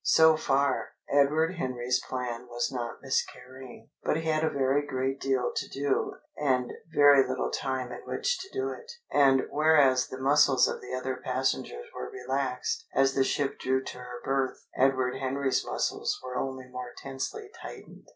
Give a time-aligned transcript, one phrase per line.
[0.03, 3.91] So far, Edward Henry's plan was not miscarrying.
[4.03, 8.39] But he had a very great deal to do and very little time in which
[8.39, 13.23] to do it, and whereas the muscles of the other passengers were relaxed as the
[13.23, 18.07] ship drew to her berth Edward Henry's muscles were only more tensely tightened.